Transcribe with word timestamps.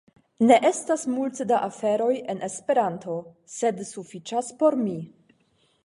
Ne 0.51 0.55
estas 0.69 1.03
multe 1.15 1.45
da 1.51 1.59
aferoj 1.67 2.09
en 2.35 2.41
Esperanto, 2.49 3.21
sed 3.61 3.87
sufiĉas 3.95 4.53
por 4.65 4.83
mi. 4.85 5.01